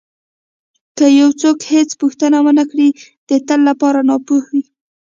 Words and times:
که 0.97 1.05
یو 1.19 1.29
څوک 1.41 1.57
هېڅ 1.73 1.89
پوښتنه 2.01 2.37
ونه 2.45 2.63
کړي 2.71 2.89
د 3.29 3.31
تل 3.47 3.59
لپاره 3.69 3.99
ناپوه 4.09 4.43
وي. 4.51 4.63